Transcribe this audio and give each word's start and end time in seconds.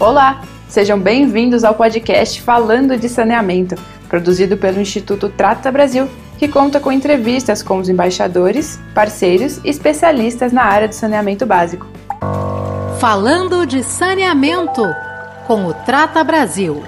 Olá, 0.00 0.44
sejam 0.68 0.96
bem-vindos 0.96 1.64
ao 1.64 1.74
podcast 1.74 2.40
Falando 2.40 2.96
de 2.96 3.08
Saneamento, 3.08 3.74
produzido 4.08 4.56
pelo 4.56 4.80
Instituto 4.80 5.28
Trata 5.28 5.72
Brasil, 5.72 6.08
que 6.38 6.46
conta 6.46 6.78
com 6.78 6.92
entrevistas 6.92 7.64
com 7.64 7.78
os 7.78 7.88
embaixadores, 7.88 8.78
parceiros 8.94 9.58
e 9.64 9.68
especialistas 9.68 10.52
na 10.52 10.62
área 10.62 10.86
do 10.86 10.94
saneamento 10.94 11.44
básico. 11.44 11.84
Falando 13.00 13.66
de 13.66 13.82
Saneamento, 13.82 14.84
com 15.48 15.66
o 15.66 15.74
Trata 15.74 16.22
Brasil. 16.22 16.80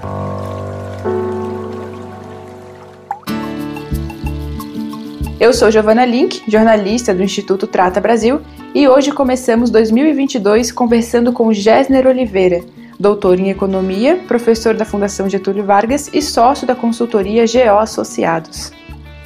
Eu 5.41 5.53
sou 5.53 5.69
Giovana 5.69 6.05
Link, 6.05 6.45
jornalista 6.47 7.13
do 7.13 7.25
Instituto 7.25 7.67
Trata 7.67 8.01
Brasil, 8.01 8.41
e 8.73 8.87
hoje 8.87 9.11
começamos 9.11 9.69
2022 9.69 10.71
conversando 10.71 11.33
com 11.33 11.53
Gessner 11.53 12.07
Oliveira, 12.07 12.63
doutor 13.01 13.41
em 13.41 13.49
economia, 13.49 14.19
professor 14.29 14.75
da 14.75 14.85
Fundação 14.85 15.27
Getúlio 15.27 15.65
Vargas 15.65 16.11
e 16.13 16.21
sócio 16.21 16.67
da 16.67 16.75
consultoria 16.75 17.47
GO 17.47 17.79
Associados. 17.79 18.71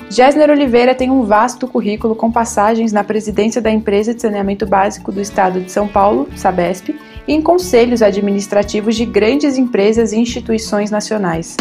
Gessner 0.09 0.49
Oliveira 0.49 0.95
tem 0.95 1.11
um 1.11 1.25
vasto 1.25 1.67
currículo 1.67 2.15
com 2.15 2.31
passagens 2.31 2.93
na 2.93 3.03
presidência 3.03 3.61
da 3.61 3.73
Empresa 3.73 4.15
de 4.15 4.23
Saneamento 4.23 4.65
Básico 4.65 5.11
do 5.11 5.21
Estado 5.21 5.61
de 5.61 5.73
São 5.73 5.89
Paulo, 5.89 6.29
Sabesp, 6.37 6.95
e 7.27 7.33
em 7.33 7.43
conselhos 7.43 8.01
administrativos 8.01 8.95
de 8.95 9.05
grandes 9.05 9.59
empresas 9.59 10.13
e 10.13 10.19
instituições 10.19 10.93
nacionais. 10.93 11.57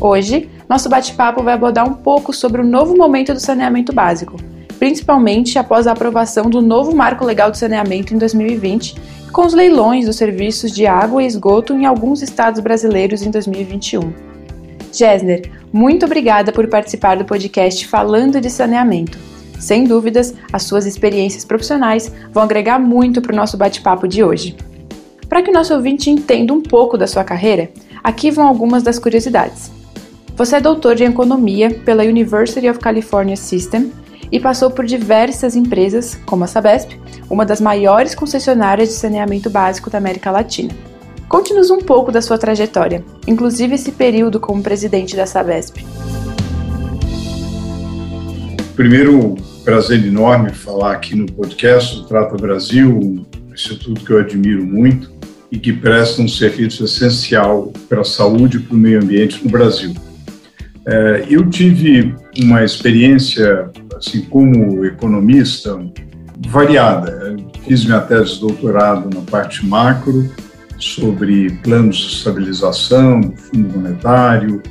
Hoje, 0.00 0.48
nosso 0.68 0.88
bate-papo 0.88 1.42
vai 1.42 1.54
abordar 1.54 1.88
um 1.88 1.94
pouco 1.94 2.32
sobre 2.32 2.60
o 2.60 2.64
novo 2.64 2.96
momento 2.96 3.34
do 3.34 3.40
saneamento 3.40 3.92
básico, 3.92 4.36
principalmente 4.78 5.58
após 5.58 5.88
a 5.88 5.92
aprovação 5.92 6.48
do 6.48 6.62
novo 6.62 6.94
Marco 6.94 7.24
Legal 7.24 7.50
do 7.50 7.56
Saneamento 7.56 8.14
em 8.14 8.18
2020, 8.18 8.94
com 9.32 9.46
os 9.46 9.54
leilões 9.54 10.06
dos 10.06 10.16
serviços 10.16 10.72
de 10.72 10.86
água 10.86 11.22
e 11.22 11.26
esgoto 11.26 11.72
em 11.72 11.86
alguns 11.86 12.22
estados 12.22 12.60
brasileiros 12.60 13.22
em 13.22 13.30
2021. 13.30 14.12
Gessner, 14.92 15.50
muito 15.72 16.04
obrigada 16.04 16.50
por 16.52 16.66
participar 16.68 17.16
do 17.16 17.24
podcast 17.24 17.86
Falando 17.86 18.40
de 18.40 18.50
Saneamento. 18.50 19.18
Sem 19.58 19.84
dúvidas, 19.84 20.34
as 20.52 20.64
suas 20.64 20.86
experiências 20.86 21.44
profissionais 21.44 22.12
vão 22.32 22.42
agregar 22.42 22.78
muito 22.78 23.20
para 23.20 23.32
o 23.32 23.36
nosso 23.36 23.56
bate-papo 23.56 24.08
de 24.08 24.24
hoje. 24.24 24.56
Para 25.28 25.42
que 25.42 25.50
o 25.50 25.52
nosso 25.52 25.74
ouvinte 25.74 26.10
entenda 26.10 26.52
um 26.52 26.60
pouco 26.60 26.98
da 26.98 27.06
sua 27.06 27.22
carreira, 27.22 27.70
aqui 28.02 28.30
vão 28.30 28.48
algumas 28.48 28.82
das 28.82 28.98
curiosidades. 28.98 29.70
Você 30.34 30.56
é 30.56 30.60
doutor 30.60 31.00
em 31.00 31.04
economia 31.04 31.70
pela 31.70 32.02
University 32.02 32.68
of 32.68 32.80
California 32.80 33.36
System 33.36 33.92
e 34.30 34.40
passou 34.40 34.70
por 34.70 34.84
diversas 34.84 35.56
empresas, 35.56 36.18
como 36.26 36.44
a 36.44 36.46
Sabesp, 36.46 36.98
uma 37.28 37.44
das 37.44 37.60
maiores 37.60 38.14
concessionárias 38.14 38.88
de 38.88 38.94
saneamento 38.94 39.50
básico 39.50 39.90
da 39.90 39.98
América 39.98 40.30
Latina. 40.30 40.72
Conte-nos 41.28 41.70
um 41.70 41.78
pouco 41.78 42.10
da 42.10 42.20
sua 42.20 42.38
trajetória, 42.38 43.04
inclusive 43.26 43.74
esse 43.74 43.92
período 43.92 44.40
como 44.40 44.62
presidente 44.62 45.14
da 45.14 45.26
Sabesp. 45.26 45.84
Primeiro, 48.74 49.36
prazer 49.64 50.04
enorme 50.04 50.52
falar 50.52 50.92
aqui 50.92 51.14
no 51.14 51.26
podcast 51.26 51.96
do 51.96 52.04
Trata 52.04 52.36
Brasil, 52.36 52.88
um 52.98 53.52
instituto 53.52 54.04
que 54.04 54.10
eu 54.10 54.18
admiro 54.18 54.64
muito 54.64 55.10
e 55.52 55.58
que 55.58 55.72
presta 55.72 56.22
um 56.22 56.28
serviço 56.28 56.84
essencial 56.84 57.72
para 57.88 58.00
a 58.00 58.04
saúde 58.04 58.56
e 58.56 58.60
para 58.60 58.74
o 58.74 58.78
meio 58.78 59.02
ambiente 59.02 59.42
no 59.44 59.50
Brasil. 59.50 59.94
É, 60.86 61.26
eu 61.28 61.48
tive 61.50 62.14
uma 62.38 62.64
experiência, 62.64 63.70
assim, 64.00 64.22
como 64.22 64.84
economista, 64.84 65.78
variada. 66.48 67.36
Fiz 67.66 67.84
minha 67.84 68.00
tese 68.00 68.34
de 68.34 68.40
doutorado 68.40 69.08
na 69.14 69.20
parte 69.20 69.64
macro, 69.64 70.28
sobre 70.78 71.50
planos 71.62 71.96
de 71.96 72.14
estabilização 72.14 73.20
do 73.20 73.36
Fundo 73.36 73.78
Monetário. 73.78 74.62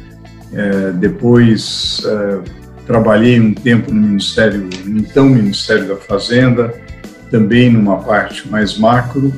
É, 0.52 0.92
depois 0.94 2.02
é, 2.06 2.40
trabalhei 2.88 3.40
um 3.40 3.54
tempo 3.54 3.94
no 3.94 4.02
Ministério, 4.02 4.68
então 4.88 5.30
Ministério 5.30 5.88
da 5.88 5.96
Fazenda, 5.96 6.74
também 7.30 7.70
numa 7.70 7.98
parte 7.98 8.50
mais 8.50 8.78
macro. 8.78 9.32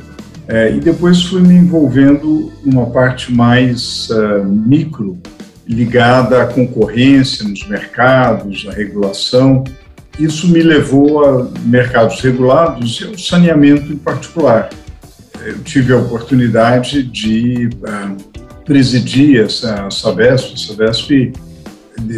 É, 0.47 0.73
e 0.73 0.79
depois 0.79 1.21
fui 1.23 1.41
me 1.41 1.53
envolvendo 1.53 2.51
numa 2.65 2.87
parte 2.87 3.31
mais 3.31 4.09
uh, 4.09 4.43
micro, 4.43 5.17
ligada 5.67 6.41
à 6.41 6.47
concorrência 6.47 7.47
nos 7.47 7.65
mercados, 7.67 8.65
à 8.69 8.73
regulação. 8.73 9.63
Isso 10.19 10.47
me 10.47 10.61
levou 10.61 11.25
a 11.25 11.49
mercados 11.65 12.19
regulados 12.21 12.99
e 13.01 13.05
ao 13.05 13.17
saneamento 13.17 13.91
em 13.91 13.97
particular. 13.97 14.69
Eu 15.43 15.59
tive 15.63 15.93
a 15.93 15.97
oportunidade 15.97 17.01
de 17.01 17.67
uh, 17.67 18.15
presidir 18.63 19.41
essa 19.43 19.89
Sabesp. 19.89 20.53
A 20.53 20.57
Sabesp, 20.57 21.33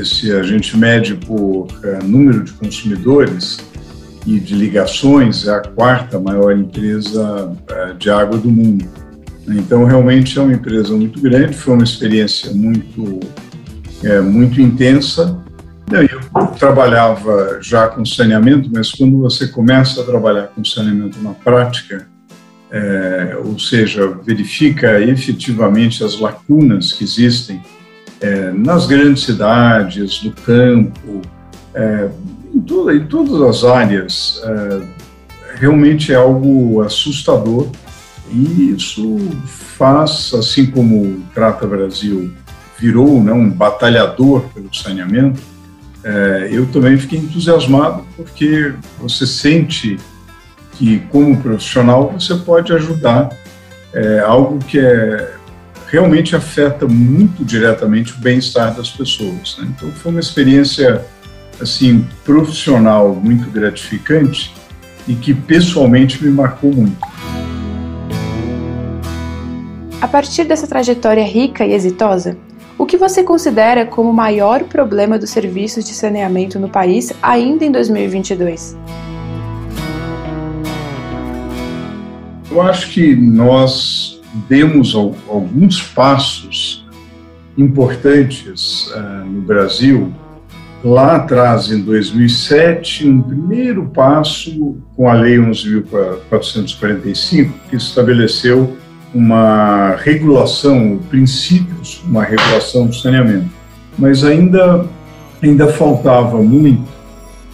se 0.03 0.32
a 0.32 0.44
gente 0.44 0.76
mede 0.76 1.16
por 1.16 1.68
uh, 1.68 2.03
número 2.03 2.44
de 2.44 2.52
consumidores 2.53 3.59
e 4.26 4.40
de 4.40 4.56
ligações, 4.56 5.48
é 5.48 5.52
a 5.52 5.62
quarta 5.62 6.20
maior 6.20 6.52
empresa 6.52 7.46
uh, 7.48 7.94
de 7.98 8.09
água 8.09 8.38
do 8.38 8.50
mundo. 8.50 8.86
Então, 9.48 9.84
realmente 9.84 10.38
é 10.40 10.42
uma 10.42 10.53
empresa 10.53 10.94
muito 10.96 11.20
grande, 11.20 11.53
foi 11.53 11.74
uma 11.74 11.84
experiência 11.84 12.52
muito, 12.53 13.20
é, 14.02 14.22
muito 14.22 14.62
intensa. 14.62 15.43
Eu 15.92 16.48
trabalhava 16.58 17.60
já 17.62 17.88
com 17.88 18.06
saneamento, 18.06 18.70
mas 18.74 18.92
quando 18.92 19.20
você 19.20 19.48
começa 19.48 20.02
a 20.02 20.04
trabalhar 20.04 20.48
com 20.48 20.64
saneamento 20.64 21.20
na 21.22 21.32
prática, 21.32 22.08
é, 22.72 23.38
ou 23.44 23.60
seja, 23.60 24.08
verifica 24.24 25.00
efetivamente 25.00 26.04
as 26.04 26.20
lacunas 26.20 26.92
que 26.92 27.04
existem 27.04 27.62
é, 28.20 28.52
nas 28.52 28.88
grandes 28.88 29.24
cidades, 29.24 30.24
no 30.24 30.32
campo, 30.32 31.22
é, 31.76 32.10
em, 32.54 32.62
toda, 32.62 32.96
em, 32.96 33.06
todas 33.06 33.42
as 33.42 33.64
áreas, 33.64 34.42
realmente 35.56 36.12
é 36.12 36.16
algo 36.16 36.82
assustador. 36.82 37.68
E 38.32 38.72
isso 38.72 39.20
faz, 39.78 40.34
assim 40.34 40.66
como 40.66 41.04
o 41.04 41.22
Trata 41.36 41.68
Brasil 41.68 42.32
virou 42.80 43.22
né, 43.22 43.32
um 43.32 43.50
batalhador 43.50 44.42
pelo 44.54 44.74
saneamento, 44.74 45.40
é, 46.03 46.50
eu 46.52 46.66
também 46.68 46.97
fiquei 46.97 47.19
entusiasmado 47.19 48.06
porque 48.18 48.74
você 49.00 49.25
sente 49.25 49.97
que, 50.74 51.00
como 51.09 51.38
profissional, 51.38 52.12
você 52.12 52.36
pode 52.36 52.74
ajudar 52.74 53.30
é, 53.94 54.19
algo 54.19 54.59
que 54.59 54.80
é, 54.80 55.34
realmente 55.88 56.36
afeta 56.36 56.88
muito 56.88 57.46
diretamente 57.46 58.14
o 58.14 58.18
bem-estar 58.18 58.75
das 58.75 58.90
pessoas. 58.90 59.58
Né? 59.59 59.72
Então, 59.75 59.91
foi 59.91 60.12
uma 60.12 60.19
experiência 60.19 61.06
assim 61.62 62.06
profissional 62.25 63.14
muito 63.16 63.50
gratificante 63.50 64.53
e 65.08 65.14
que 65.14 65.34
pessoalmente 65.34 66.24
me 66.24 66.31
marcou 66.31 66.74
muito. 66.74 66.97
A 70.02 70.08
partir 70.08 70.44
dessa 70.44 70.68
trajetória 70.68 71.24
rica 71.24 71.66
e 71.66 71.74
exitosa, 71.74 72.35
o 72.84 72.86
que 72.86 72.98
você 72.98 73.24
considera 73.24 73.86
como 73.86 74.10
o 74.10 74.14
maior 74.14 74.66
problema 74.66 75.18
dos 75.18 75.30
serviços 75.30 75.86
de 75.86 75.94
saneamento 75.94 76.60
no 76.60 76.68
país 76.68 77.14
ainda 77.22 77.64
em 77.64 77.72
2022? 77.72 78.78
Eu 82.52 82.62
acho 82.62 82.90
que 82.90 83.16
nós 83.16 84.22
demos 84.50 84.94
alguns 84.96 85.82
passos 85.82 86.86
importantes 87.58 88.88
uh, 88.88 89.24
no 89.28 89.44
Brasil. 89.44 90.14
Lá 90.84 91.16
atrás, 91.16 91.72
em 91.72 91.80
2007, 91.80 93.08
um 93.08 93.22
primeiro 93.22 93.86
passo 93.86 94.76
com 94.98 95.08
a 95.08 95.14
Lei 95.14 95.38
11.445, 95.38 97.50
que 97.70 97.78
estabeleceu 97.78 98.76
uma 99.14 99.96
regulação, 99.96 101.00
princípios, 101.10 102.04
uma 102.06 102.24
regulação 102.24 102.88
do 102.88 102.96
saneamento. 102.96 103.50
Mas 103.98 104.24
ainda, 104.24 104.86
ainda 105.42 105.68
faltava 105.68 106.42
muito, 106.42 106.88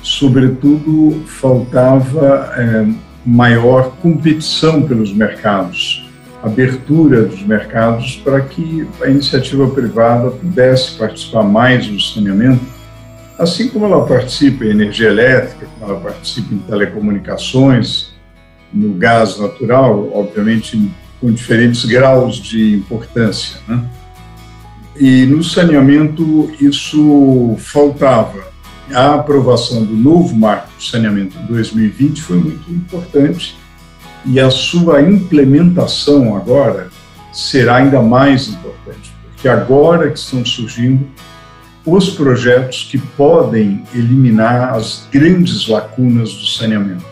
sobretudo 0.02 1.22
faltava 1.26 2.54
é, 2.56 2.88
maior 3.26 3.92
competição 4.02 4.82
pelos 4.82 5.14
mercados, 5.14 6.08
abertura 6.42 7.24
dos 7.24 7.42
mercados 7.44 8.16
para 8.24 8.40
que 8.42 8.88
a 9.02 9.08
iniciativa 9.08 9.68
privada 9.68 10.32
pudesse 10.32 10.98
participar 10.98 11.44
mais 11.44 11.88
do 11.88 12.00
saneamento, 12.00 12.64
assim 13.38 13.68
como 13.68 13.86
ela 13.86 14.06
participa 14.06 14.64
em 14.64 14.70
energia 14.70 15.10
elétrica, 15.10 15.68
como 15.78 15.92
ela 15.92 16.00
participa 16.00 16.54
em 16.54 16.60
telecomunicações, 16.60 18.14
no 18.74 18.94
gás 18.94 19.38
natural, 19.38 20.10
obviamente 20.14 20.90
com 21.20 21.32
diferentes 21.32 21.86
graus 21.86 22.38
de 22.38 22.76
importância. 22.76 23.58
Né? 23.68 23.84
E 25.00 25.26
no 25.26 25.44
saneamento 25.44 26.52
isso 26.60 27.56
faltava. 27.58 28.50
A 28.94 29.16
aprovação 29.16 29.86
do 29.86 29.94
novo 29.94 30.36
marco 30.36 30.70
de 30.78 30.90
saneamento 30.90 31.38
em 31.38 31.46
2020 31.46 32.22
foi 32.22 32.38
muito 32.38 32.72
importante, 32.72 33.56
e 34.26 34.40
a 34.40 34.50
sua 34.50 35.02
implementação 35.02 36.36
agora 36.36 36.90
será 37.32 37.78
ainda 37.78 38.02
mais 38.02 38.48
importante, 38.48 39.14
porque 39.32 39.48
agora 39.48 40.10
que 40.10 40.18
estão 40.18 40.44
surgindo 40.44 41.08
os 41.86 42.10
projetos 42.10 42.88
que 42.90 42.98
podem 42.98 43.84
eliminar 43.94 44.74
as 44.74 45.08
grandes 45.12 45.68
lacunas 45.68 46.34
do 46.34 46.46
saneamento. 46.46 47.06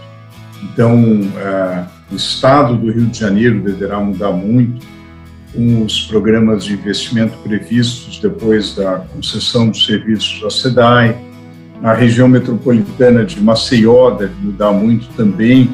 Então, 0.63 1.21
uh, 1.21 1.97
o 2.12 2.15
Estado 2.15 2.75
do 2.77 2.92
Rio 2.92 3.06
de 3.07 3.19
Janeiro 3.19 3.59
deverá 3.62 4.00
mudar 4.00 4.31
muito 4.31 4.86
com 5.54 5.83
os 5.83 6.01
programas 6.01 6.65
de 6.65 6.74
investimento 6.74 7.38
previstos 7.39 8.19
depois 8.19 8.75
da 8.75 9.00
concessão 9.13 9.69
dos 9.69 9.86
serviços 9.86 10.42
da 10.42 10.50
SEDAI. 10.50 11.18
A 11.83 11.94
região 11.94 12.27
metropolitana 12.27 13.24
de 13.24 13.39
Maceió 13.42 14.12
deve 14.12 14.33
mudar 14.42 14.71
muito 14.71 15.07
também 15.15 15.69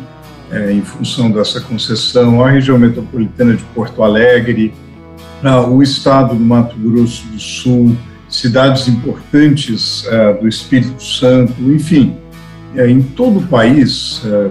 é, 0.51 0.71
em 0.71 0.81
função 0.81 1.31
dessa 1.31 1.61
concessão. 1.61 2.43
A 2.43 2.49
região 2.49 2.77
metropolitana 2.77 3.55
de 3.55 3.63
Porto 3.75 4.03
Alegre, 4.03 4.73
o 5.69 5.83
estado 5.83 6.35
do 6.35 6.39
Mato 6.39 6.75
Grosso 6.77 7.25
do 7.27 7.39
Sul, 7.39 7.95
cidades 8.29 8.87
importantes 8.87 10.05
é, 10.07 10.33
do 10.33 10.47
Espírito 10.47 11.03
Santo, 11.03 11.53
enfim, 11.61 12.15
é, 12.75 12.89
em 12.89 13.01
todo 13.01 13.39
o 13.39 13.47
país, 13.47 14.21
é, 14.25 14.49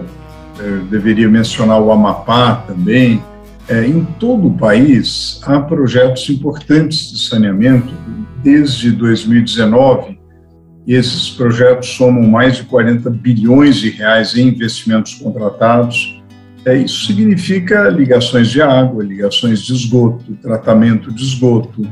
deveria 0.89 1.29
mencionar 1.29 1.81
o 1.81 1.91
Amapá 1.91 2.63
também, 2.67 3.21
é, 3.67 3.85
em 3.85 4.03
todo 4.19 4.47
o 4.47 4.57
país 4.57 5.39
há 5.43 5.59
projetos 5.59 6.29
importantes 6.29 7.11
de 7.11 7.27
saneamento. 7.27 7.93
Desde 8.43 8.91
2019, 8.91 10.19
esses 10.85 11.29
projetos 11.29 11.89
somam 11.89 12.23
mais 12.23 12.57
de 12.57 12.63
40 12.63 13.09
bilhões 13.09 13.77
de 13.77 13.89
reais 13.89 14.35
em 14.35 14.49
investimentos 14.49 15.15
contratados. 15.15 16.21
É, 16.65 16.75
isso 16.75 17.05
significa 17.05 17.89
ligações 17.89 18.49
de 18.49 18.61
água, 18.61 19.03
ligações 19.03 19.61
de 19.61 19.73
esgoto, 19.73 20.33
tratamento 20.41 21.11
de 21.13 21.23
esgoto, 21.23 21.87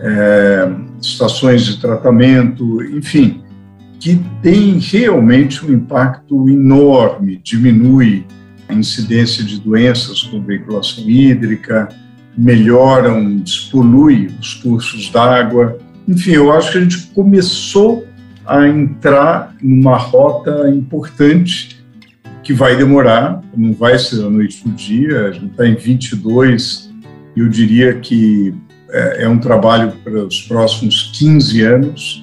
é, 0.00 0.70
estações 1.00 1.64
de 1.64 1.80
tratamento, 1.80 2.82
enfim, 2.82 3.41
que 4.02 4.20
tem 4.42 4.80
realmente 4.80 5.64
um 5.64 5.72
impacto 5.72 6.48
enorme, 6.48 7.40
diminui 7.40 8.26
a 8.68 8.74
incidência 8.74 9.44
de 9.44 9.60
doenças 9.60 10.24
com 10.24 10.42
veiculação 10.42 11.08
hídrica, 11.08 11.88
melhoram, 12.36 13.36
despolui 13.36 14.28
os 14.40 14.54
cursos 14.54 15.08
d'água. 15.08 15.78
Enfim, 16.08 16.32
eu 16.32 16.50
acho 16.50 16.72
que 16.72 16.78
a 16.78 16.80
gente 16.80 16.98
começou 17.14 18.04
a 18.44 18.66
entrar 18.66 19.54
numa 19.62 19.96
rota 19.96 20.68
importante 20.68 21.80
que 22.42 22.52
vai 22.52 22.76
demorar, 22.76 23.40
não 23.56 23.72
vai 23.72 23.96
ser 24.00 24.16
da 24.16 24.28
noite 24.28 24.62
para 24.64 24.72
o 24.72 24.74
dia, 24.74 25.26
a 25.28 25.30
gente 25.30 25.52
está 25.52 25.64
em 25.64 25.76
22, 25.76 26.92
e 27.36 27.40
eu 27.40 27.48
diria 27.48 27.94
que 28.00 28.52
é, 28.90 29.22
é 29.22 29.28
um 29.28 29.38
trabalho 29.38 29.92
para 30.02 30.24
os 30.24 30.40
próximos 30.40 31.12
15 31.16 31.62
anos, 31.62 32.21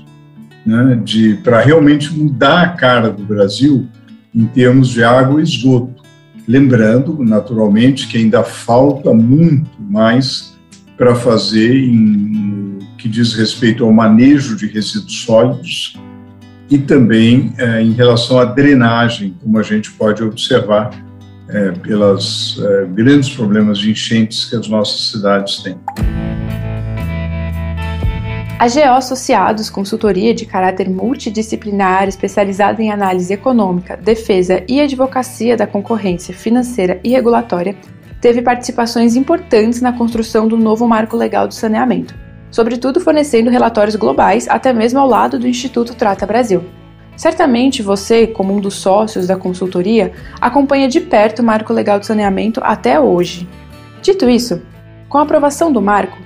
né, 0.66 1.02
para 1.44 1.62
realmente 1.62 2.14
mudar 2.14 2.62
a 2.62 2.70
cara 2.70 3.10
do 3.10 3.24
Brasil 3.24 3.88
em 4.34 4.46
termos 4.46 4.90
de 4.90 5.04
água 5.04 5.40
e 5.40 5.44
esgoto. 5.44 6.04
Lembrando, 6.48 7.24
naturalmente, 7.24 8.08
que 8.08 8.18
ainda 8.18 8.44
falta 8.44 9.14
muito 9.14 9.70
mais 9.80 10.58
para 10.98 11.16
fazer 11.16 11.76
em 11.76 12.80
que 12.98 13.08
diz 13.08 13.34
respeito 13.34 13.86
ao 13.86 13.94
manejo 13.94 14.56
de 14.56 14.68
resíduos 14.68 15.22
sólidos 15.22 15.98
e 16.70 16.78
também 16.78 17.54
é, 17.58 17.82
em 17.82 17.94
relação 17.94 18.38
à 18.38 18.46
drenagem, 18.46 19.36
como 19.42 19.58
a 19.58 19.64
gente 19.64 19.92
pode 19.92 20.22
observar 20.22 20.92
é, 21.48 21.72
pelos 21.72 22.62
é, 22.62 22.86
grandes 22.86 23.30
problemas 23.30 23.80
de 23.80 23.90
enchentes 23.90 24.46
que 24.46 24.56
as 24.56 24.68
nossas 24.68 25.10
cidades 25.10 25.64
têm. 25.64 25.78
A 28.60 28.68
GO 28.68 28.94
Associados, 28.94 29.70
consultoria 29.70 30.34
de 30.34 30.46
caráter 30.46 30.90
multidisciplinar 30.90 32.10
especializada 32.10 32.84
em 32.84 32.92
análise 32.92 33.34
econômica, 33.34 33.96
defesa 33.96 34.62
e 34.68 34.82
advocacia 34.82 35.56
da 35.56 35.66
concorrência 35.66 36.34
financeira 36.34 37.00
e 37.02 37.12
regulatória, 37.12 37.78
teve 38.20 38.42
participações 38.42 39.16
importantes 39.16 39.80
na 39.80 39.94
construção 39.94 40.46
do 40.46 40.58
novo 40.58 40.86
marco 40.86 41.16
legal 41.16 41.48
do 41.48 41.54
saneamento, 41.54 42.14
sobretudo 42.52 43.00
fornecendo 43.00 43.50
relatórios 43.50 43.96
globais 43.96 44.46
até 44.50 44.74
mesmo 44.74 45.00
ao 45.00 45.08
lado 45.08 45.40
do 45.40 45.48
Instituto 45.48 45.96
Trata 45.96 46.26
Brasil. 46.26 46.62
Certamente 47.16 47.82
você, 47.82 48.28
como 48.28 48.54
um 48.54 48.60
dos 48.60 48.74
sócios 48.74 49.26
da 49.26 49.38
consultoria, 49.38 50.12
acompanha 50.42 50.90
de 50.90 51.00
perto 51.00 51.40
o 51.40 51.46
marco 51.46 51.72
legal 51.72 51.98
do 51.98 52.06
saneamento 52.06 52.60
até 52.62 53.00
hoje. 53.00 53.48
Dito 54.02 54.30
isso, 54.30 54.62
com 55.08 55.18
a 55.18 55.22
aprovação 55.22 55.72
do 55.72 55.82
marco, 55.82 56.18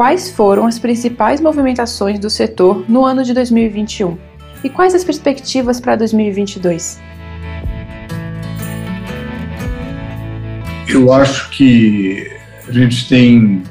quais 0.00 0.30
foram 0.30 0.66
as 0.66 0.78
principais 0.78 1.42
movimentações 1.42 2.18
do 2.18 2.30
setor 2.30 2.86
no 2.88 3.04
ano 3.04 3.22
de 3.22 3.34
2021 3.34 4.16
e 4.64 4.70
quais 4.70 4.94
as 4.94 5.04
perspectivas 5.04 5.78
para 5.78 5.94
2022? 5.94 6.98
Eu 10.88 11.12
acho 11.12 11.50
que 11.50 12.30
a 12.66 12.72
gente 12.72 13.06
tem 13.10 13.62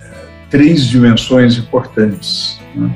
eh, 0.00 0.14
três 0.48 0.86
dimensões 0.86 1.58
importantes. 1.58 2.58
Né? 2.74 2.90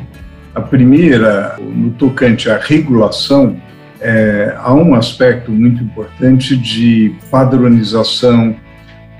A 0.54 0.62
primeira, 0.62 1.58
no 1.60 1.90
tocante 1.90 2.48
à 2.48 2.56
regulação, 2.56 3.60
é, 4.00 4.56
há 4.56 4.72
um 4.72 4.94
aspecto 4.94 5.52
muito 5.52 5.84
importante 5.84 6.56
de 6.56 7.14
padronização, 7.30 8.56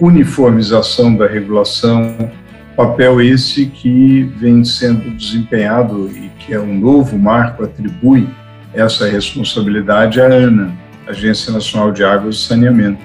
uniformização 0.00 1.14
da 1.14 1.26
regulação, 1.26 2.31
Papel 2.78 3.20
esse 3.20 3.66
que 3.66 4.22
vem 4.36 4.64
sendo 4.64 5.10
desempenhado 5.10 6.08
e 6.14 6.30
que 6.38 6.54
é 6.54 6.60
um 6.60 6.78
novo 6.78 7.19
marco 7.19 7.64
atribui 7.64 8.28
essa 8.72 9.08
responsabilidade 9.08 10.20
à 10.20 10.26
ANA, 10.26 10.72
Agência 11.04 11.52
Nacional 11.52 11.90
de 11.90 12.04
Águas 12.04 12.36
e 12.36 12.38
Saneamento, 12.38 13.00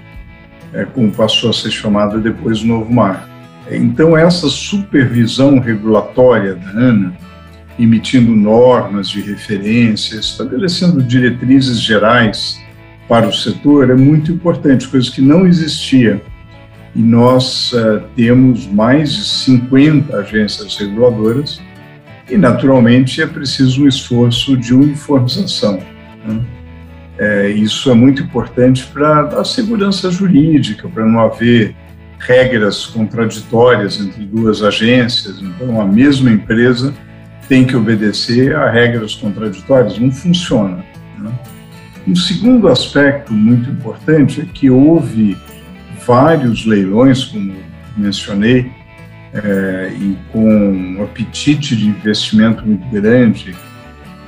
é, 0.74 0.86
como 0.86 1.12
passou 1.12 1.50
a 1.50 1.54
ser 1.54 1.72
chamada 1.72 2.20
depois 2.20 2.60
do 2.60 2.68
novo 2.68 2.94
marco. 2.94 3.28
Então, 3.72 4.16
essa 4.16 4.48
supervisão 4.48 5.58
regulatória 5.58 6.54
da 6.54 6.70
ANA, 6.70 7.18
emitindo 7.80 8.36
normas 8.36 9.10
de 9.10 9.22
referência, 9.22 10.18
estabelecendo 10.18 11.02
diretrizes 11.02 11.82
gerais 11.82 12.62
para 13.08 13.28
o 13.28 13.34
setor, 13.34 13.90
é 13.90 13.96
muito 13.96 14.32
importante, 14.32 14.88
coisa 14.88 15.10
que 15.10 15.20
não 15.20 15.48
existia 15.48 16.22
e 16.96 17.02
nós 17.02 17.72
uh, 17.74 18.02
temos 18.16 18.68
mais 18.68 19.14
de 19.14 19.26
50 19.26 20.16
agências 20.16 20.78
reguladoras 20.78 21.60
e, 22.30 22.38
naturalmente, 22.38 23.22
é 23.22 23.28
preciso 23.28 23.84
um 23.84 23.88
esforço 23.88 24.56
de 24.56 24.74
uniformização. 24.74 25.80
Né? 26.26 26.42
É, 27.18 27.50
isso 27.50 27.92
é 27.92 27.94
muito 27.94 28.24
importante 28.24 28.86
para 28.88 29.40
a 29.40 29.44
segurança 29.44 30.12
jurídica, 30.12 30.88
para 30.88 31.06
não 31.06 31.20
haver 31.20 31.76
regras 32.20 32.86
contraditórias 32.86 34.00
entre 34.00 34.26
duas 34.26 34.64
agências. 34.64 35.42
Então, 35.42 35.82
a 35.82 35.86
mesma 35.86 36.32
empresa 36.32 36.94
tem 37.48 37.66
que 37.66 37.76
obedecer 37.76 38.56
a 38.56 38.70
regras 38.70 39.16
contraditórias. 39.16 39.98
Não 39.98 40.12
funciona. 40.12 40.84
Né? 41.20 41.32
Um 42.08 42.16
segundo 42.16 42.68
aspecto 42.68 43.34
muito 43.34 43.70
importante 43.70 44.42
é 44.42 44.46
que 44.46 44.70
houve 44.70 45.38
vários 46.06 46.66
leilões, 46.66 47.26
como 47.26 47.54
mencionei, 47.96 48.72
é, 49.34 49.94
e 50.00 50.18
com 50.32 50.46
um 50.46 51.04
apetite 51.04 51.76
de 51.76 51.88
investimento 51.88 52.66
muito 52.66 52.88
grande 52.90 53.54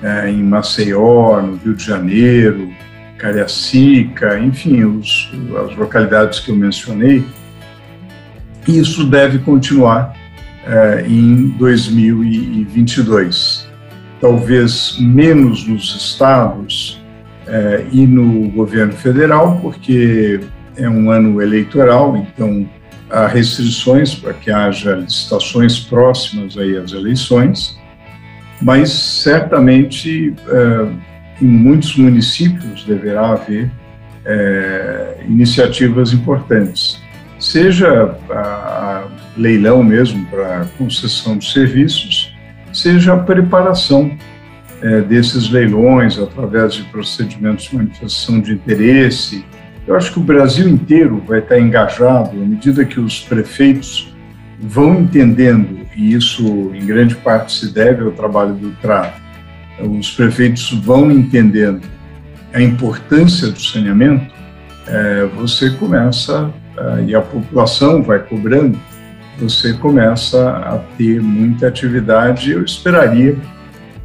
é, 0.01 0.29
em 0.29 0.43
Maceió, 0.43 1.41
no 1.41 1.55
Rio 1.57 1.75
de 1.75 1.83
Janeiro, 1.83 2.73
Cariacica, 3.17 4.39
enfim, 4.39 4.83
os, 4.83 5.31
as 5.63 5.75
localidades 5.75 6.39
que 6.39 6.49
eu 6.49 6.55
mencionei. 6.55 7.23
Isso 8.67 9.05
deve 9.05 9.37
continuar 9.39 10.15
é, 10.65 11.05
em 11.07 11.49
2022. 11.49 13.67
Talvez 14.19 14.97
menos 14.99 15.67
nos 15.67 15.95
estados 15.95 16.99
e 17.91 18.07
no 18.07 18.49
governo 18.49 18.93
federal, 18.93 19.59
porque 19.61 20.39
é 20.77 20.89
um 20.89 21.11
ano 21.11 21.41
eleitoral, 21.41 22.17
então 22.17 22.67
há 23.09 23.27
restrições 23.27 24.15
para 24.15 24.33
que 24.33 24.51
haja 24.51 24.95
licitações 24.95 25.79
próximas 25.79 26.57
aí 26.57 26.77
às 26.77 26.91
eleições, 26.91 27.79
mas 28.61 28.89
certamente 28.89 30.33
é, 30.47 31.43
em 31.43 31.47
muitos 31.47 31.95
municípios 31.95 32.83
deverá 32.83 33.33
haver 33.33 33.69
é, 34.25 35.17
iniciativas 35.27 36.13
importantes, 36.13 36.99
seja 37.39 38.17
a, 38.29 39.03
leilão 39.37 39.83
mesmo 39.83 40.25
para 40.27 40.65
concessão 40.77 41.37
de 41.37 41.51
serviços, 41.51 42.33
seja 42.71 43.13
a 43.13 43.17
preparação 43.17 44.17
é, 44.81 45.01
desses 45.01 45.49
leilões 45.49 46.17
através 46.17 46.73
de 46.75 46.83
procedimentos 46.83 47.65
de 47.65 47.75
manifestação 47.75 48.39
de 48.39 48.53
interesse, 48.53 49.45
Eu 49.87 49.95
acho 49.95 50.13
que 50.13 50.19
o 50.19 50.23
Brasil 50.23 50.67
inteiro 50.67 51.21
vai 51.27 51.39
estar 51.39 51.59
engajado 51.59 52.31
à 52.31 52.45
medida 52.45 52.83
que 52.85 52.99
os 52.99 53.19
prefeitos 53.19 54.13
vão 54.59 55.01
entendendo, 55.01 55.85
e 55.95 56.13
isso 56.13 56.71
em 56.73 56.85
grande 56.85 57.15
parte 57.15 57.53
se 57.53 57.73
deve 57.73 58.03
ao 58.03 58.11
trabalho 58.11 58.55
do 58.55 58.71
TRA, 58.81 59.13
os 59.79 60.11
prefeitos 60.11 60.71
vão 60.71 61.11
entendendo 61.11 61.81
a 62.53 62.61
importância 62.61 63.49
do 63.49 63.59
saneamento, 63.59 64.33
é, 64.87 65.25
você 65.35 65.71
começa, 65.71 66.51
é, 66.77 67.03
e 67.07 67.15
a 67.15 67.21
população 67.21 68.01
vai 68.01 68.19
cobrando, 68.19 68.79
você 69.37 69.73
começa 69.73 70.49
a 70.49 70.77
ter 70.97 71.21
muita 71.21 71.67
atividade. 71.67 72.51
Eu 72.51 72.63
esperaria 72.63 73.37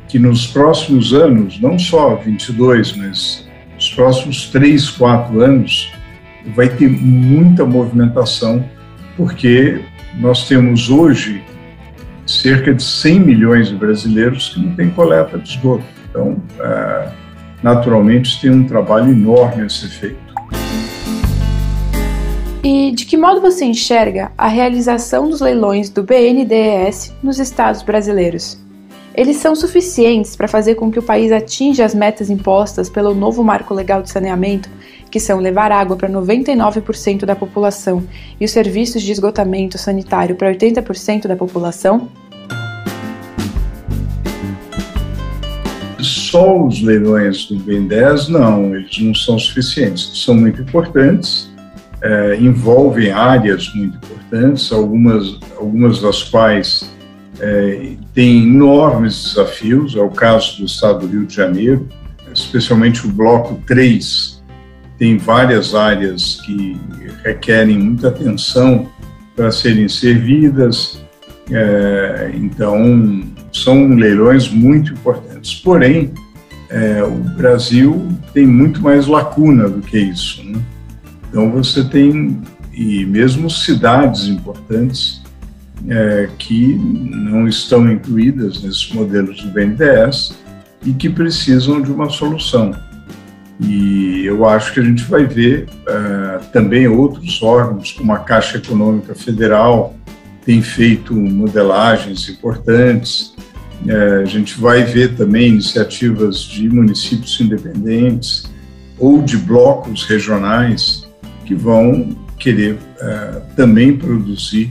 que 0.08 0.18
nos 0.18 0.46
próximos 0.46 1.12
anos, 1.12 1.60
não 1.60 1.78
só 1.78 2.16
22, 2.16 2.96
mas 2.96 3.48
nos 3.90 3.94
próximos 3.94 4.48
3, 4.50 4.90
4 4.90 5.40
anos, 5.40 5.92
vai 6.54 6.68
ter 6.68 6.88
muita 6.88 7.64
movimentação, 7.64 8.64
porque 9.16 9.80
nós 10.18 10.46
temos 10.48 10.90
hoje 10.90 11.42
cerca 12.26 12.72
de 12.72 12.82
100 12.82 13.20
milhões 13.20 13.68
de 13.68 13.74
brasileiros 13.74 14.50
que 14.50 14.60
não 14.60 14.74
têm 14.74 14.90
coleta 14.90 15.38
de 15.38 15.50
esgoto. 15.50 15.84
Então, 16.08 16.40
é, 16.60 17.10
naturalmente, 17.62 18.40
tem 18.40 18.50
um 18.50 18.64
trabalho 18.64 19.10
enorme 19.10 19.64
a 19.64 19.68
ser 19.68 19.88
feito. 19.88 20.30
E 22.62 22.92
de 22.92 23.06
que 23.06 23.16
modo 23.16 23.40
você 23.40 23.64
enxerga 23.64 24.30
a 24.36 24.46
realização 24.46 25.28
dos 25.28 25.40
leilões 25.40 25.88
do 25.88 26.02
BNDES 26.02 27.16
nos 27.22 27.38
estados 27.38 27.82
brasileiros? 27.82 28.58
Eles 29.14 29.38
são 29.38 29.56
suficientes 29.56 30.36
para 30.36 30.46
fazer 30.46 30.76
com 30.76 30.90
que 30.90 30.98
o 30.98 31.02
país 31.02 31.32
atinja 31.32 31.84
as 31.84 31.94
metas 31.94 32.30
impostas 32.30 32.88
pelo 32.88 33.12
novo 33.12 33.42
marco 33.42 33.74
legal 33.74 34.02
de 34.02 34.10
saneamento, 34.10 34.68
que 35.10 35.18
são 35.18 35.40
levar 35.40 35.72
água 35.72 35.96
para 35.96 36.08
99% 36.08 37.24
da 37.24 37.34
população 37.34 38.04
e 38.40 38.44
os 38.44 38.52
serviços 38.52 39.02
de 39.02 39.10
esgotamento 39.10 39.76
sanitário 39.76 40.36
para 40.36 40.52
80% 40.52 41.26
da 41.26 41.34
população? 41.34 42.08
Só 45.98 46.64
os 46.64 46.80
leilões 46.80 47.46
do 47.46 47.56
BNDES, 47.56 48.28
não, 48.28 48.76
eles 48.76 48.96
não 49.00 49.12
são 49.12 49.36
suficientes. 49.36 50.22
São 50.24 50.36
muito 50.36 50.62
importantes, 50.62 51.50
é, 52.00 52.36
envolvem 52.36 53.10
áreas 53.10 53.68
muito 53.74 53.96
importantes, 53.96 54.70
algumas, 54.72 55.40
algumas 55.58 56.00
das 56.00 56.22
quais 56.22 56.88
é, 57.40 57.94
têm 58.20 58.42
enormes 58.42 59.30
desafios, 59.30 59.96
é 59.96 60.00
o 60.02 60.10
caso 60.10 60.58
do 60.58 60.66
estado 60.66 61.06
do 61.06 61.06
Rio 61.06 61.24
de 61.24 61.34
Janeiro, 61.34 61.88
especialmente 62.34 63.06
o 63.06 63.10
bloco 63.10 63.58
3, 63.66 64.42
tem 64.98 65.16
várias 65.16 65.74
áreas 65.74 66.38
que 66.44 66.78
requerem 67.24 67.78
muita 67.78 68.08
atenção 68.08 68.90
para 69.34 69.50
serem 69.50 69.88
servidas, 69.88 71.00
é, 71.50 72.30
então 72.34 73.22
são 73.50 73.88
leilões 73.94 74.50
muito 74.50 74.92
importantes. 74.92 75.54
Porém, 75.54 76.12
é, 76.68 77.02
o 77.02 77.16
Brasil 77.38 78.06
tem 78.34 78.46
muito 78.46 78.82
mais 78.82 79.06
lacuna 79.06 79.66
do 79.66 79.80
que 79.80 79.98
isso. 79.98 80.44
Né? 80.44 80.60
Então 81.26 81.50
você 81.50 81.82
tem, 81.84 82.38
e 82.70 83.06
mesmo 83.06 83.48
cidades 83.48 84.28
importantes, 84.28 85.19
é, 85.88 86.28
que 86.38 86.74
não 86.74 87.48
estão 87.48 87.90
incluídas 87.90 88.62
nesses 88.62 88.90
modelos 88.92 89.42
do 89.42 89.50
BNDES 89.50 90.32
e 90.84 90.92
que 90.92 91.08
precisam 91.08 91.80
de 91.80 91.90
uma 91.90 92.08
solução. 92.08 92.74
E 93.60 94.24
eu 94.24 94.48
acho 94.48 94.72
que 94.72 94.80
a 94.80 94.82
gente 94.82 95.04
vai 95.04 95.26
ver 95.26 95.66
é, 95.86 96.38
também 96.52 96.88
outros 96.88 97.42
órgãos, 97.42 97.92
como 97.92 98.12
a 98.12 98.18
Caixa 98.18 98.56
Econômica 98.56 99.14
Federal, 99.14 99.94
tem 100.44 100.62
feito 100.62 101.14
modelagens 101.14 102.28
importantes. 102.28 103.34
É, 103.86 104.22
a 104.22 104.24
gente 104.24 104.58
vai 104.58 104.84
ver 104.84 105.14
também 105.14 105.48
iniciativas 105.48 106.40
de 106.40 106.68
municípios 106.68 107.38
independentes 107.40 108.44
ou 108.98 109.22
de 109.22 109.36
blocos 109.36 110.04
regionais 110.04 111.06
que 111.44 111.54
vão 111.54 112.16
querer 112.38 112.78
é, 112.98 113.42
também 113.56 113.96
produzir 113.96 114.70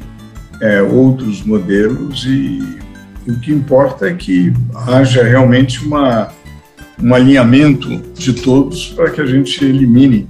é, 0.61 0.81
outros 0.81 1.43
modelos 1.43 2.25
e 2.25 2.79
o 3.27 3.39
que 3.39 3.51
importa 3.51 4.07
é 4.07 4.13
que 4.13 4.53
haja 4.87 5.23
realmente 5.23 5.85
uma, 5.85 6.29
um 7.01 7.13
alinhamento 7.13 7.97
de 8.13 8.33
todos 8.33 8.87
para 8.89 9.09
que 9.11 9.21
a 9.21 9.25
gente 9.25 9.63
elimine 9.63 10.27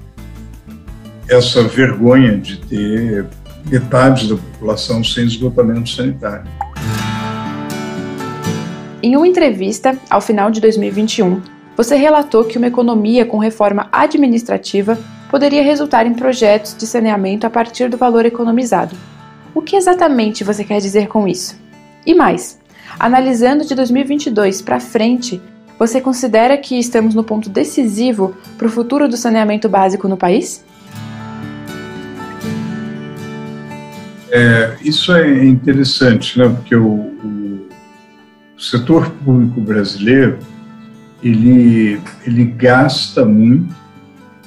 essa 1.28 1.64
vergonha 1.64 2.38
de 2.38 2.58
ter 2.58 3.26
metade 3.70 4.28
da 4.28 4.36
população 4.36 5.04
sem 5.04 5.26
esgotamento 5.26 5.90
sanitário. 5.90 6.50
Em 9.02 9.16
uma 9.16 9.28
entrevista, 9.28 9.98
ao 10.10 10.20
final 10.20 10.52
de 10.52 10.60
2021, 10.60 11.42
você 11.78 11.96
relatou 11.96 12.44
que 12.44 12.58
uma 12.58 12.68
economia 12.68 13.26
com 13.26 13.38
reforma 13.38 13.88
administrativa 13.92 14.98
poderia 15.30 15.64
resultar 15.64 16.06
em 16.06 16.14
projetos 16.14 16.76
de 16.76 16.86
saneamento 16.86 17.48
a 17.48 17.50
partir 17.50 17.88
do 17.90 17.96
valor 17.96 18.26
economizado. 18.26 18.96
O 19.60 19.62
que 19.62 19.76
exatamente 19.76 20.42
você 20.42 20.64
quer 20.64 20.80
dizer 20.80 21.10
com 21.10 21.28
isso? 21.28 21.60
E 22.06 22.16
mais, 22.16 22.58
analisando 22.98 23.66
de 23.66 23.76
2022 23.76 24.62
para 24.62 24.80
frente, 24.80 25.42
você 25.78 26.00
considera 26.00 26.58
que 26.58 26.80
estamos 26.80 27.14
no 27.14 27.26
ponto 27.26 27.50
decisivo 27.50 28.34
para 28.58 28.68
o 28.68 28.72
futuro 28.72 29.10
do 29.10 29.18
saneamento 29.18 29.68
básico 29.68 30.08
no 30.08 30.16
país? 30.16 30.64
É, 34.32 34.78
isso 34.82 35.14
é 35.14 35.44
interessante, 35.44 36.40
né? 36.40 36.48
porque 36.48 36.78
o, 36.78 36.88
o, 36.88 37.68
setor 38.58 39.10
público 39.10 39.60
brasileiro 39.60 40.40
ele, 41.22 42.00
ele 42.26 42.46
gasta 42.46 43.26
muito 43.26 43.76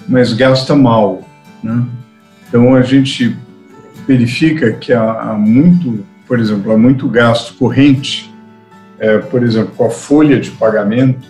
mas 0.08 0.32
gasta 0.32 0.74
mal. 0.74 1.22
Né? 1.62 1.84
Então 2.48 2.74
a 2.74 2.80
gente 2.80 3.36
verifica 4.06 4.72
que 4.72 4.92
há, 4.92 5.30
há, 5.30 5.34
muito, 5.34 6.04
por 6.26 6.38
exemplo, 6.38 6.72
há 6.72 6.78
muito 6.78 7.08
gasto 7.08 7.54
corrente, 7.54 8.32
é, 8.98 9.18
por 9.18 9.42
exemplo, 9.42 9.72
com 9.76 9.86
a 9.86 9.90
folha 9.90 10.38
de 10.40 10.50
pagamento 10.50 11.28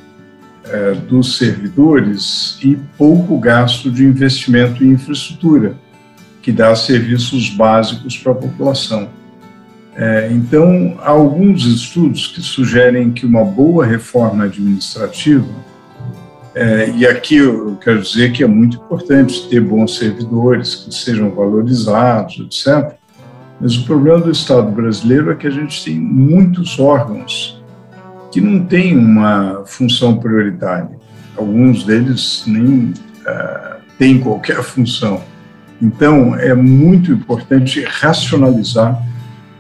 é, 0.64 0.92
dos 0.92 1.38
servidores 1.38 2.58
e 2.62 2.76
pouco 2.96 3.38
gasto 3.38 3.90
de 3.90 4.04
investimento 4.04 4.84
em 4.84 4.90
infraestrutura, 4.90 5.76
que 6.40 6.52
dá 6.52 6.74
serviços 6.74 7.50
básicos 7.50 8.16
para 8.18 8.32
a 8.32 8.34
população. 8.34 9.08
É, 9.94 10.30
então, 10.32 10.96
há 11.00 11.10
alguns 11.10 11.64
estudos 11.66 12.26
que 12.26 12.40
sugerem 12.40 13.12
que 13.12 13.26
uma 13.26 13.44
boa 13.44 13.84
reforma 13.84 14.44
administrativa 14.44 15.71
é, 16.54 16.90
e 16.90 17.06
aqui 17.06 17.36
eu 17.36 17.78
quero 17.82 18.02
dizer 18.02 18.32
que 18.32 18.44
é 18.44 18.46
muito 18.46 18.76
importante 18.76 19.48
ter 19.48 19.60
bons 19.60 19.96
servidores 19.96 20.74
que 20.74 20.94
sejam 20.94 21.30
valorizados, 21.30 22.38
etc. 22.40 22.94
Mas 23.60 23.76
o 23.76 23.84
problema 23.84 24.20
do 24.20 24.30
Estado 24.30 24.70
brasileiro 24.70 25.30
é 25.30 25.34
que 25.34 25.46
a 25.46 25.50
gente 25.50 25.84
tem 25.84 25.98
muitos 25.98 26.78
órgãos 26.78 27.62
que 28.30 28.40
não 28.40 28.64
têm 28.64 28.98
uma 28.98 29.62
função 29.66 30.16
prioritária. 30.16 30.90
Alguns 31.36 31.84
deles 31.84 32.44
nem 32.46 32.90
uh, 32.90 33.80
têm 33.98 34.18
qualquer 34.18 34.62
função. 34.62 35.22
Então, 35.80 36.36
é 36.36 36.54
muito 36.54 37.12
importante 37.12 37.82
racionalizar 37.84 39.02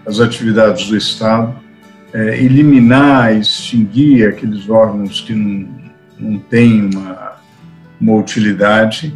as 0.06 0.20
atividades 0.20 0.88
do 0.88 0.96
Estado, 0.96 1.54
é, 2.12 2.38
eliminar, 2.38 3.34
extinguir 3.36 4.28
aqueles 4.28 4.68
órgãos 4.68 5.20
que 5.20 5.34
não 5.34 5.82
não 6.22 6.38
tem 6.38 6.88
uma, 6.94 7.32
uma 8.00 8.14
utilidade, 8.14 9.14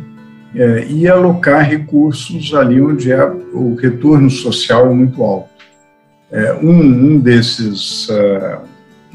é, 0.54 0.86
e 0.88 1.06
alocar 1.06 1.68
recursos 1.68 2.54
ali 2.54 2.80
onde 2.80 3.12
é, 3.12 3.22
o 3.52 3.74
retorno 3.74 4.30
social 4.30 4.90
é 4.90 4.94
muito 4.94 5.22
alto. 5.22 5.50
É, 6.30 6.54
um, 6.54 6.70
um, 6.70 7.20
desses, 7.20 8.08
uh, 8.08 8.60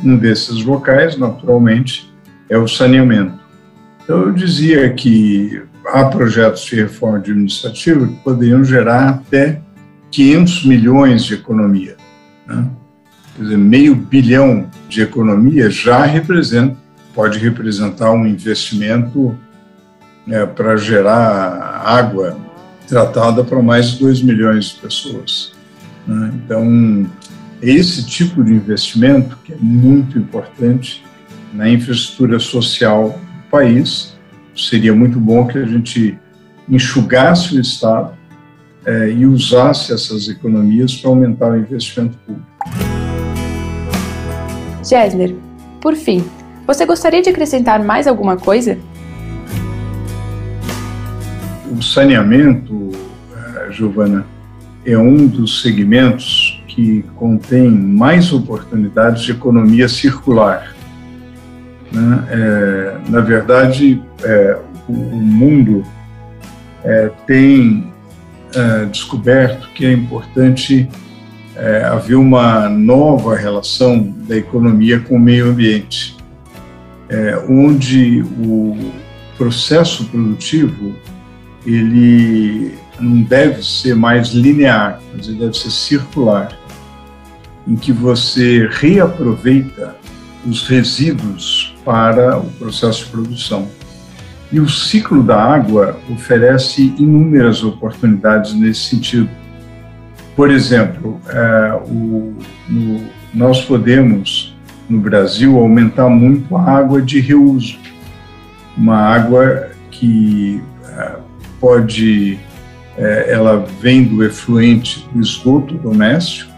um 0.04 0.18
desses 0.18 0.64
locais, 0.64 1.18
naturalmente, 1.18 2.12
é 2.48 2.58
o 2.58 2.68
saneamento. 2.68 3.40
Então, 4.04 4.22
eu 4.22 4.32
dizia 4.32 4.94
que 4.94 5.62
há 5.88 6.06
projetos 6.06 6.64
de 6.64 6.76
reforma 6.76 7.18
administrativa 7.18 8.08
que 8.08 8.16
poderiam 8.24 8.64
gerar 8.64 9.10
até 9.10 9.62
500 10.12 10.66
milhões 10.66 11.26
de 11.26 11.34
economia. 11.34 11.98
Né? 12.48 12.68
Quer 13.36 13.44
dizer, 13.44 13.58
meio 13.58 13.96
bilhão 13.96 14.70
de 14.88 15.02
economia 15.02 15.70
já 15.70 16.06
representa 16.06 16.78
pode 17.14 17.40
representar 17.40 18.12
um 18.12 18.26
investimento 18.26 19.38
é, 20.28 20.46
para 20.46 20.78
gerar 20.78 21.82
água 21.86 22.38
tratada 22.88 23.44
para 23.44 23.62
mais 23.62 23.92
de 23.92 24.00
2 24.00 24.22
milhões 24.22 24.66
de 24.66 24.82
pessoas. 24.82 25.54
Né? 26.06 26.32
Então, 26.36 27.10
esse 27.62 28.06
tipo 28.06 28.44
de 28.44 28.54
investimento 28.54 29.38
que 29.44 29.54
é 29.54 29.58
muito 29.60 30.18
importante 30.18 31.04
na 31.54 31.70
infraestrutura 31.70 32.40
social 32.40 33.10
do 33.10 33.50
país, 33.50 34.14
seria 34.56 34.94
muito 34.94 35.20
bom 35.20 35.48
que 35.48 35.58
a 35.58 35.66
gente 35.66 36.18
enxugasse 36.68 37.56
o 37.56 37.62
Estado 37.62 38.14
é, 38.86 39.10
e 39.10 39.26
usasse 39.26 39.94
essas 39.94 40.28
economias 40.28 40.96
para 40.96 41.10
aumentar 41.10 41.52
o 41.52 41.58
investimento 41.58 42.18
público. 42.26 42.48
Gessler, 44.84 45.36
por 45.80 45.96
fim, 45.96 46.24
você 46.74 46.86
gostaria 46.86 47.22
de 47.22 47.30
acrescentar 47.30 47.84
mais 47.84 48.08
alguma 48.08 48.38
coisa? 48.38 48.78
O 51.70 51.82
saneamento, 51.82 52.92
eh, 53.36 53.72
Giovana, 53.72 54.26
é 54.86 54.98
um 54.98 55.28
dos 55.28 55.62
segmentos 55.62 56.64
que 56.68 57.04
contém 57.16 57.70
mais 57.70 58.32
oportunidades 58.32 59.24
de 59.24 59.32
economia 59.32 59.90
circular. 59.90 60.74
Né? 61.92 62.26
É, 62.30 62.98
na 63.10 63.20
verdade, 63.20 64.02
é, 64.24 64.58
o, 64.88 64.94
mundo 64.94 65.84
é, 66.84 67.12
tem 67.28 67.92
descoberto 68.92 69.70
que 69.74 69.86
é 69.86 69.94
importante 69.94 70.90
haver 71.90 72.16
uma 72.16 72.68
nova 72.68 73.34
relação 73.34 74.14
da 74.28 74.36
economia 74.36 75.00
com 75.00 75.16
o 75.16 75.20
meio 75.20 75.50
ambiente 75.50 76.18
é, 77.12 77.44
onde 77.50 78.24
o 78.40 78.94
processo 79.38 80.06
produtivo 80.06 80.96
ele 81.66 82.74
não 83.00 83.22
deve 83.22 83.64
ser 83.64 83.96
mais 83.96 84.30
linear, 84.30 85.02
mas 85.14 85.28
ele 85.28 85.40
deve 85.40 85.58
ser 85.58 85.72
circular, 85.72 86.58
em 87.68 87.76
que 87.76 87.92
você 87.92 88.68
reaproveita 88.72 89.96
os 90.46 90.68
resíduos 90.68 91.76
para 91.84 92.40
o 92.40 92.46
processo 92.52 93.06
de 93.06 93.12
produção. 93.12 93.68
E 94.52 94.60
o 94.60 94.68
ciclo 94.68 95.22
da 95.22 95.38
água 95.38 96.00
oferece 96.10 96.94
inúmeras 96.98 97.64
oportunidades 97.64 98.54
nesse 98.54 98.82
sentido. 98.82 99.30
Por 100.36 100.50
exemplo, 100.50 101.22
é, 101.30 101.74
o, 101.86 102.34
no, 102.68 103.02
nós 103.34 103.62
podemos 103.62 104.51
no 104.92 105.00
Brasil 105.00 105.58
aumentar 105.58 106.10
muito 106.10 106.56
a 106.56 106.64
água 106.64 107.02
de 107.02 107.20
reuso, 107.20 107.80
uma 108.78 108.98
água 108.98 109.70
que 109.90 110.62
eh, 110.86 111.16
pode, 111.60 112.38
eh, 112.98 113.28
ela 113.30 113.66
vem 113.80 114.04
do 114.04 114.24
efluente 114.24 115.08
do 115.14 115.22
esgoto 115.22 115.76
doméstico, 115.76 116.52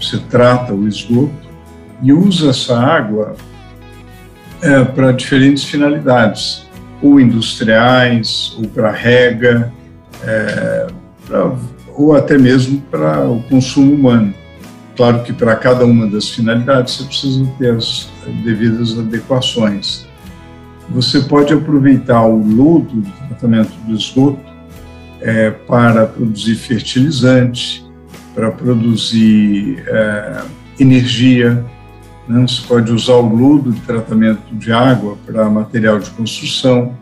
você 0.00 0.18
trata 0.28 0.74
o 0.74 0.86
esgoto 0.88 1.46
e 2.02 2.12
usa 2.12 2.50
essa 2.50 2.78
água 2.78 3.36
é, 4.62 4.84
para 4.84 5.12
diferentes 5.12 5.64
finalidades, 5.64 6.66
ou 7.02 7.20
industriais, 7.20 8.54
ou 8.58 8.68
para 8.68 8.90
rega, 8.90 9.72
ou 11.94 12.14
até 12.14 12.36
mesmo 12.36 12.80
para 12.90 13.26
o 13.28 13.42
consumo 13.44 13.94
humano. 13.94 14.34
Claro 14.96 15.22
que 15.22 15.32
para 15.32 15.54
cada 15.56 15.84
uma 15.84 16.06
das 16.06 16.30
finalidades 16.30 16.96
você 16.96 17.04
precisa 17.04 17.46
ter 17.58 17.74
as 17.74 18.08
devidas 18.42 18.98
adequações. 18.98 20.06
Você 20.88 21.20
pode 21.20 21.52
aproveitar 21.52 22.22
o 22.22 22.38
lodo 22.38 23.02
do 23.02 23.10
tratamento 23.28 23.72
do 23.86 23.94
esgoto 23.94 24.40
é, 25.20 25.50
para 25.50 26.06
produzir 26.06 26.54
fertilizante, 26.54 27.84
para 28.34 28.50
produzir 28.50 29.84
é, 29.86 30.42
energia. 30.80 31.62
Né? 32.26 32.40
Você 32.46 32.62
pode 32.66 32.90
usar 32.90 33.16
o 33.16 33.36
lodo 33.36 33.72
de 33.72 33.80
tratamento 33.80 34.54
de 34.54 34.72
água 34.72 35.18
para 35.26 35.48
material 35.50 35.98
de 35.98 36.08
construção. 36.10 36.96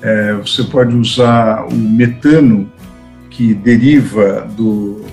É, 0.00 0.32
você 0.34 0.62
pode 0.64 0.96
usar 0.96 1.66
o 1.66 1.74
metano 1.74 2.72
que 3.28 3.52
deriva 3.52 4.48
do, 4.56 5.04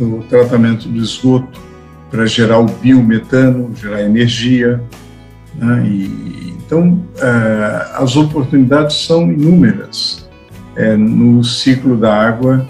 do 0.00 0.22
tratamento 0.28 0.88
do 0.88 0.98
esgoto 0.98 1.60
para 2.10 2.26
gerar 2.26 2.58
o 2.58 2.64
biometano, 2.64 3.70
gerar 3.76 4.02
energia. 4.02 4.82
Né? 5.54 5.84
E, 5.86 6.54
então, 6.56 7.02
é, 7.18 7.86
as 7.94 8.16
oportunidades 8.16 9.04
são 9.04 9.30
inúmeras 9.30 10.28
é, 10.76 10.96
no 10.96 11.44
ciclo 11.44 11.96
da 11.96 12.14
água 12.14 12.66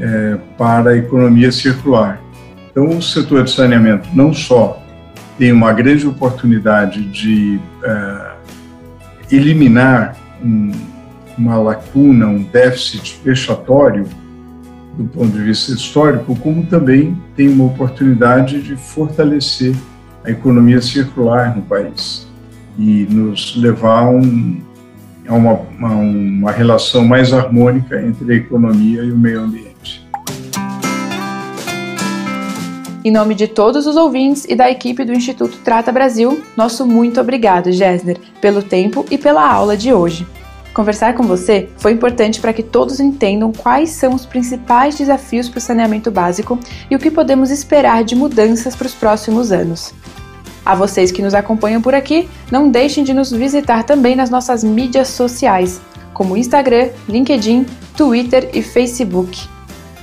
é, 0.00 0.36
para 0.58 0.90
a 0.90 0.96
economia 0.96 1.52
circular. 1.52 2.20
Então, 2.70 2.98
o 2.98 3.02
setor 3.02 3.44
de 3.44 3.52
saneamento 3.52 4.08
não 4.12 4.32
só 4.32 4.82
tem 5.38 5.52
uma 5.52 5.72
grande 5.72 6.06
oportunidade 6.06 7.02
de 7.04 7.60
é, 7.84 8.32
eliminar 9.30 10.16
um, 10.42 10.72
uma 11.38 11.56
lacuna, 11.56 12.26
um 12.26 12.42
déficit 12.42 13.20
fechatório 13.22 14.06
do 14.96 15.04
ponto 15.04 15.30
de 15.30 15.42
vista 15.42 15.72
histórico, 15.72 16.36
como 16.36 16.64
também 16.66 17.16
tem 17.36 17.48
uma 17.48 17.64
oportunidade 17.64 18.62
de 18.62 18.76
fortalecer 18.76 19.74
a 20.24 20.30
economia 20.30 20.80
circular 20.80 21.54
no 21.54 21.62
país 21.62 22.26
e 22.78 23.06
nos 23.10 23.56
levar 23.56 24.04
a, 24.04 24.10
um, 24.10 24.60
a 25.28 25.34
uma, 25.34 25.52
uma, 25.52 25.90
uma 25.90 26.50
relação 26.52 27.04
mais 27.04 27.32
harmônica 27.32 28.00
entre 28.00 28.32
a 28.32 28.36
economia 28.36 29.02
e 29.02 29.12
o 29.12 29.18
meio 29.18 29.40
ambiente. 29.40 30.04
Em 33.04 33.10
nome 33.10 33.34
de 33.34 33.46
todos 33.46 33.86
os 33.86 33.96
ouvintes 33.96 34.46
e 34.48 34.56
da 34.56 34.70
equipe 34.70 35.04
do 35.04 35.12
Instituto 35.12 35.58
Trata 35.62 35.92
Brasil, 35.92 36.42
nosso 36.56 36.86
muito 36.86 37.20
obrigado, 37.20 37.70
Gessner, 37.70 38.18
pelo 38.40 38.62
tempo 38.62 39.04
e 39.10 39.18
pela 39.18 39.46
aula 39.46 39.76
de 39.76 39.92
hoje. 39.92 40.26
Conversar 40.74 41.14
com 41.14 41.22
você 41.22 41.70
foi 41.76 41.92
importante 41.92 42.40
para 42.40 42.52
que 42.52 42.62
todos 42.62 42.98
entendam 42.98 43.52
quais 43.52 43.90
são 43.90 44.12
os 44.12 44.26
principais 44.26 44.96
desafios 44.96 45.48
para 45.48 45.58
o 45.58 45.60
saneamento 45.60 46.10
básico 46.10 46.58
e 46.90 46.96
o 46.96 46.98
que 46.98 47.12
podemos 47.12 47.52
esperar 47.52 48.02
de 48.02 48.16
mudanças 48.16 48.74
para 48.74 48.88
os 48.88 48.94
próximos 48.94 49.52
anos. 49.52 49.94
A 50.66 50.74
vocês 50.74 51.12
que 51.12 51.22
nos 51.22 51.32
acompanham 51.32 51.80
por 51.80 51.94
aqui, 51.94 52.28
não 52.50 52.68
deixem 52.68 53.04
de 53.04 53.14
nos 53.14 53.30
visitar 53.30 53.84
também 53.84 54.16
nas 54.16 54.30
nossas 54.30 54.64
mídias 54.64 55.06
sociais, 55.08 55.80
como 56.12 56.36
Instagram, 56.36 56.88
LinkedIn, 57.08 57.66
Twitter 57.96 58.50
e 58.52 58.60
Facebook. 58.60 59.48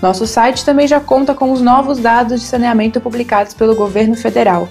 Nosso 0.02 0.26
site 0.26 0.64
também 0.64 0.88
já 0.88 1.02
conta 1.02 1.34
com 1.34 1.52
os 1.52 1.62
novos 1.62 2.00
dados 2.00 2.40
de 2.40 2.48
saneamento 2.48 3.02
publicados 3.02 3.54
pelo 3.54 3.76
governo 3.76 4.16
federal. 4.16 4.70